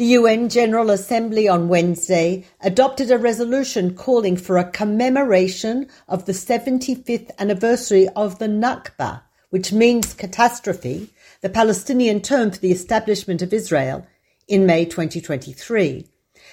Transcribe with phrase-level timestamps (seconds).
[0.00, 6.32] The UN General Assembly on Wednesday adopted a resolution calling for a commemoration of the
[6.32, 11.10] 75th anniversary of the Nakba, which means catastrophe,
[11.42, 14.06] the Palestinian term for the establishment of Israel,
[14.48, 16.06] in May 2023.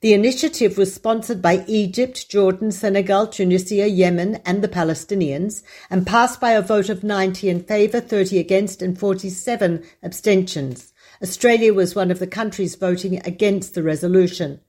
[0.00, 6.40] The initiative was sponsored by Egypt, Jordan, Senegal, Tunisia, Yemen, and the Palestinians, and passed
[6.40, 10.92] by a vote of 90 in favour, 30 against, and 47 abstentions.
[11.22, 14.60] Australia was one of the countries voting against the resolution.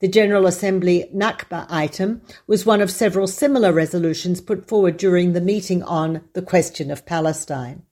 [0.00, 5.40] The General Assembly Nakba item was one of several similar resolutions put forward during the
[5.40, 7.82] meeting on the question of Palestine.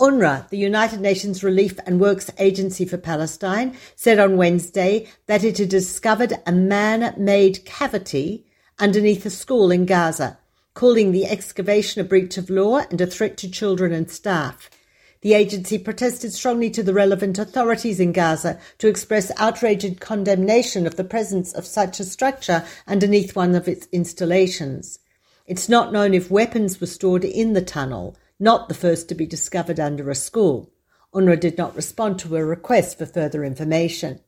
[0.00, 5.58] UNRWA, the United Nations Relief and Works Agency for Palestine, said on Wednesday that it
[5.58, 8.46] had discovered a man-made cavity
[8.78, 10.38] underneath a school in Gaza,
[10.72, 14.70] calling the excavation a breach of law and a threat to children and staff.
[15.22, 20.96] The agency protested strongly to the relevant authorities in Gaza to express outraged condemnation of
[20.96, 24.98] the presence of such a structure underneath one of its installations.
[25.46, 29.26] It's not known if weapons were stored in the tunnel, not the first to be
[29.26, 30.72] discovered under a school.
[31.12, 34.20] UNRWA did not respond to a request for further information.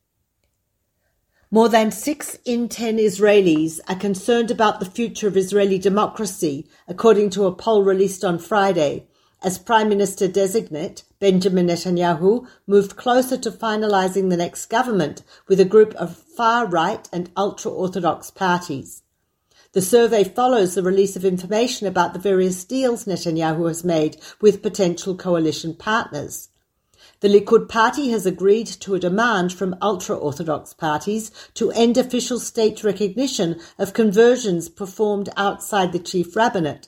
[1.49, 7.31] More than six in ten Israelis are concerned about the future of Israeli democracy, according
[7.31, 9.07] to a poll released on Friday,
[9.43, 15.65] as Prime Minister designate, Benjamin Netanyahu moved closer to finalizing the next government with a
[15.65, 19.03] group of far right and ultra Orthodox parties.
[19.73, 24.61] The survey follows the release of information about the various deals Netanyahu has made with
[24.61, 26.49] potential coalition partners.
[27.19, 32.39] The Likud party has agreed to a demand from ultra Orthodox parties to end official
[32.39, 36.87] state recognition of conversions performed outside the chief rabbinate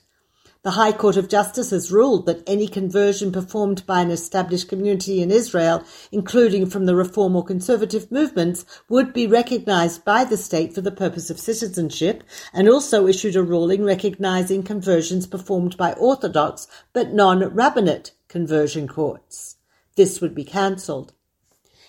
[0.66, 5.22] the High Court of Justice has ruled that any conversion performed by an established community
[5.22, 10.74] in Israel, including from the reform or conservative movements, would be recognized by the state
[10.74, 16.66] for the purpose of citizenship, and also issued a ruling recognizing conversions performed by Orthodox
[16.94, 19.58] but non-rabbinate conversion courts.
[19.96, 21.14] This would be cancelled.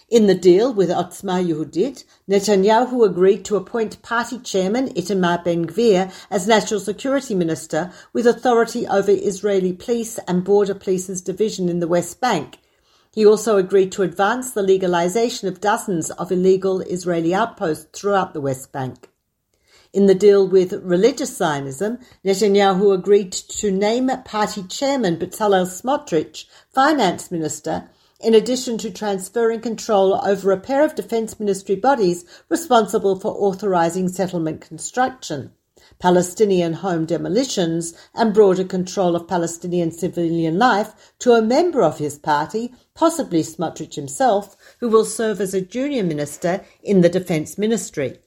[0.08, 6.46] In the deal with Otzma Yehudit, Netanyahu agreed to appoint party chairman Itamar Ben-Gvir as
[6.46, 12.20] national security minister with authority over Israeli police and border police's division in the West
[12.20, 12.58] Bank.
[13.12, 18.40] He also agreed to advance the legalization of dozens of illegal Israeli outposts throughout the
[18.40, 19.08] West Bank.
[19.92, 27.32] In the deal with religious Zionism, Netanyahu agreed to name party chairman Bezalel Smotrich finance
[27.32, 27.90] minister
[28.20, 34.08] in addition to transferring control over a pair of Defence Ministry bodies responsible for authorising
[34.08, 35.52] settlement construction,
[35.98, 42.18] Palestinian home demolitions, and broader control of Palestinian civilian life to a member of his
[42.18, 48.18] party, possibly Smotrich himself, who will serve as a junior minister in the Defence Ministry.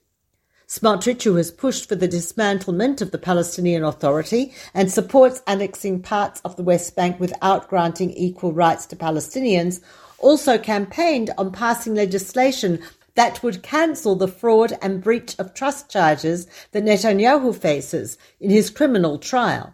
[0.69, 6.41] Smotrich, who has pushed for the dismantlement of the Palestinian Authority and supports annexing parts
[6.45, 9.81] of the West Bank without granting equal rights to Palestinians,
[10.19, 12.79] also campaigned on passing legislation
[13.15, 18.69] that would cancel the fraud and breach of trust charges that Netanyahu faces in his
[18.69, 19.73] criminal trial,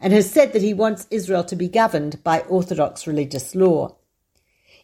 [0.00, 3.94] and has said that he wants Israel to be governed by Orthodox religious law.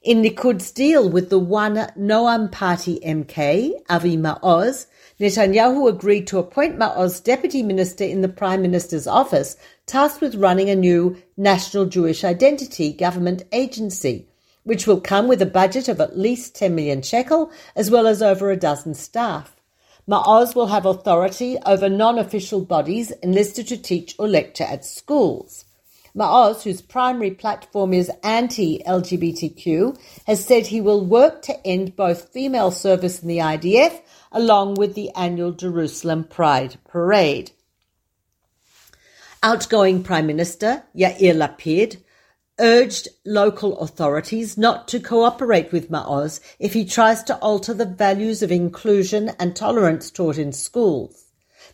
[0.03, 4.87] In Likud's deal with the one Noam Party MK, Avi Maoz,
[5.19, 9.57] Netanyahu agreed to appoint Maoz deputy minister in the prime minister's office,
[9.87, 14.29] tasked with running a new National Jewish Identity government agency,
[14.63, 18.23] which will come with a budget of at least 10 million shekel, as well as
[18.23, 19.57] over a dozen staff.
[20.09, 25.65] Maoz will have authority over non-official bodies enlisted to teach or lecture at schools.
[26.17, 32.71] Maoz, whose primary platform is anti-LGBTQ, has said he will work to end both female
[32.71, 34.01] service in the IDF
[34.33, 37.53] along with the annual Jerusalem Pride Parade.
[39.43, 41.99] Outgoing Prime Minister Yair Lapid
[42.59, 48.43] urged local authorities not to cooperate with Maoz if he tries to alter the values
[48.43, 51.28] of inclusion and tolerance taught in schools.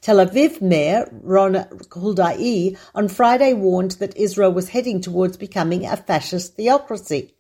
[0.05, 5.97] Tel Aviv Mayor Ron Huldai on Friday warned that Israel was heading towards becoming a
[5.97, 7.33] fascist theocracy.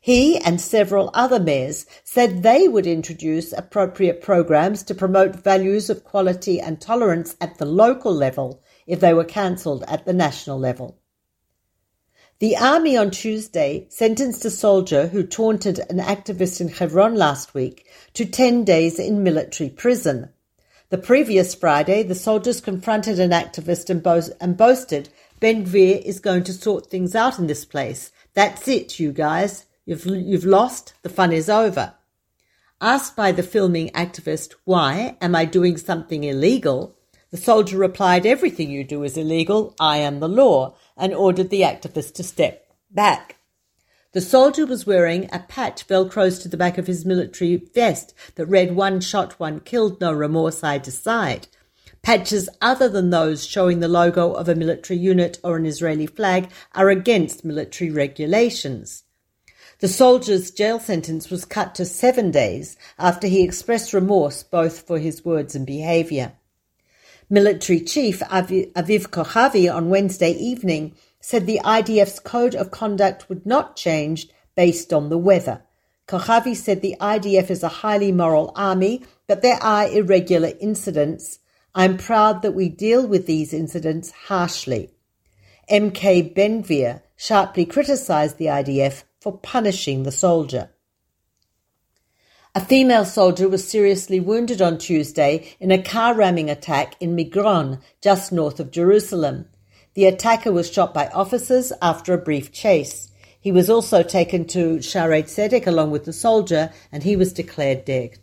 [0.00, 6.04] He and several other mayors said they would introduce appropriate programs to promote values of
[6.04, 11.00] quality and tolerance at the local level if they were cancelled at the national level.
[12.38, 17.84] The army on Tuesday sentenced a soldier who taunted an activist in Hebron last week
[18.14, 20.28] to 10 days in military prison.
[20.88, 25.08] The previous Friday, the soldiers confronted an activist and, bo- and boasted,
[25.40, 28.12] Ben Gvir is going to sort things out in this place.
[28.34, 29.66] That's it, you guys.
[29.84, 31.94] You've, you've lost, the fun is over.
[32.80, 36.96] Asked by the filming activist, why am I doing something illegal?
[37.30, 41.62] The soldier replied, everything you do is illegal, I am the law, and ordered the
[41.62, 43.35] activist to step back.
[44.12, 48.46] The soldier was wearing a patch velcros to the back of his military vest that
[48.46, 51.48] read one shot, one killed, no remorse, I decide.
[52.02, 56.50] Patches other than those showing the logo of a military unit or an Israeli flag
[56.72, 59.02] are against military regulations.
[59.80, 64.98] The soldier's jail sentence was cut to seven days after he expressed remorse both for
[64.98, 66.32] his words and behaviour.
[67.28, 70.94] Military Chief Aviv Kochavi on Wednesday evening
[71.28, 75.60] said the IDF's code of conduct would not change based on the weather.
[76.06, 81.40] Kochavi said the IDF is a highly moral army, but there are irregular incidents.
[81.74, 84.92] I'm proud that we deal with these incidents harshly.
[85.68, 90.70] MK Ben-Gvir sharply criticised the IDF for punishing the soldier.
[92.54, 97.80] A female soldier was seriously wounded on Tuesday in a car ramming attack in Migron,
[98.00, 99.46] just north of Jerusalem.
[99.96, 103.10] The attacker was shot by officers after a brief chase.
[103.40, 107.86] He was also taken to Shaarei Tzedek along with the soldier, and he was declared
[107.86, 108.18] dead.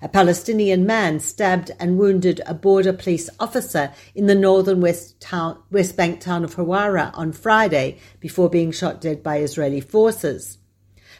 [0.00, 5.60] A Palestinian man stabbed and wounded a border police officer in the northern West, town,
[5.72, 10.58] West Bank town of Hawara on Friday before being shot dead by Israeli forces.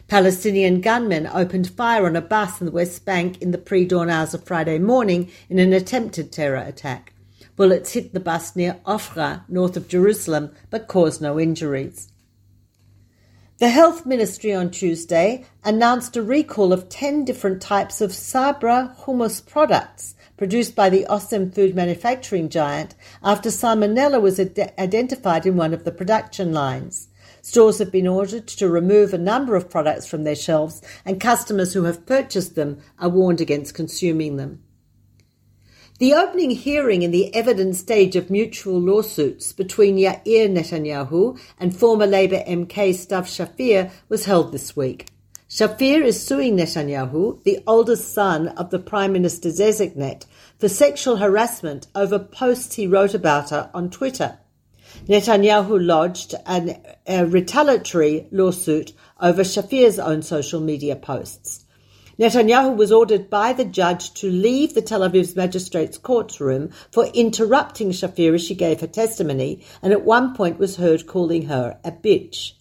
[0.07, 4.09] Palestinian gunmen opened fire on a bus in the West Bank in the pre dawn
[4.09, 7.11] hours of Friday morning in an attempted terror attack.
[7.55, 12.11] Bullets hit the bus near Ofra, north of Jerusalem, but caused no injuries.
[13.57, 19.39] The Health Ministry on Tuesday announced a recall of 10 different types of Sabra hummus
[19.39, 25.73] products produced by the Osem food manufacturing giant after salmonella was ad- identified in one
[25.73, 27.07] of the production lines.
[27.41, 31.71] Stores have been ordered to remove a number of products from their shelves, and customers
[31.73, 34.64] who have purchased them are warned against consuming them.
[35.97, 42.05] The opening hearing in the evidence stage of mutual lawsuits between Yair Netanyahu and former
[42.05, 45.07] Labour MK Stav Shafir was held this week.
[45.49, 50.25] Shafir is suing Netanyahu, the oldest son of the Prime Minister designate,
[50.57, 54.37] for sexual harassment over posts he wrote about her on Twitter.
[55.07, 56.77] Netanyahu lodged an,
[57.07, 61.64] a retaliatory lawsuit over Shafir's own social media posts.
[62.17, 67.91] Netanyahu was ordered by the judge to leave the Tel Aviv's magistrate's courtroom for interrupting
[67.91, 71.91] Shafir as she gave her testimony and at one point was heard calling her a
[71.91, 72.53] bitch.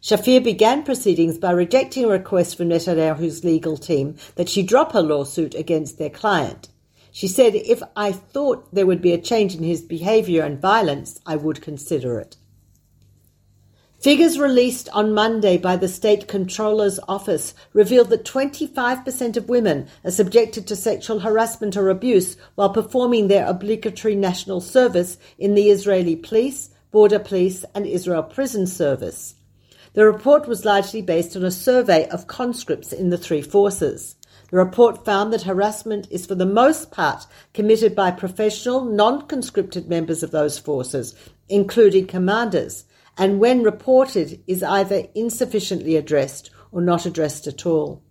[0.00, 5.02] Shafir began proceedings by rejecting a request from Netanyahu's legal team that she drop her
[5.02, 6.70] lawsuit against their client.
[7.12, 11.20] She said, if I thought there would be a change in his behavior and violence,
[11.26, 12.36] I would consider it.
[14.00, 20.10] Figures released on Monday by the State Comptroller's Office revealed that 25% of women are
[20.10, 26.14] subjected to sexual harassment or abuse while performing their obligatory national service in the Israeli
[26.14, 29.34] police, border police, and Israel prison service.
[29.94, 34.14] The report was largely based on a survey of conscripts in the three forces.
[34.50, 40.22] The report found that harassment is for the most part committed by professional, non-conscripted members
[40.22, 41.14] of those forces,
[41.48, 42.84] including commanders,
[43.16, 48.02] and when reported is either insufficiently addressed or not addressed at all.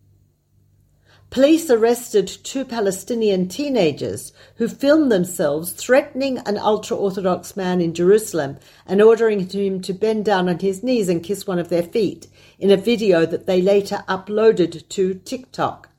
[1.30, 8.58] Police arrested two Palestinian teenagers who filmed themselves threatening an ultra Orthodox man in Jerusalem
[8.86, 12.28] and ordering him to bend down on his knees and kiss one of their feet
[12.58, 15.90] in a video that they later uploaded to TikTok.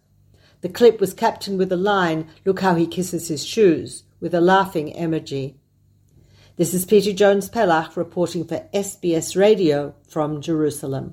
[0.62, 4.40] The clip was captioned with the line, Look how he kisses his shoes, with a
[4.40, 5.56] laughing emoji.
[6.58, 11.04] This is Peta Jones Pellach reporting for SBS Radio from Jerusalem.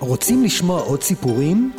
[0.00, 1.72] רוצים לשמוע עוד סיפורים?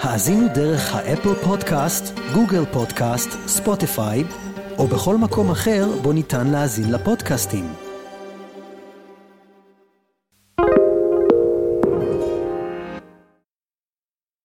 [0.00, 4.24] האזינו דרך האפל פודקאסט, גוגל פודקאסט, ספוטיפיי,
[4.78, 7.85] או בכל מקום אחר בו ניתן להאזין לפודקאסטים.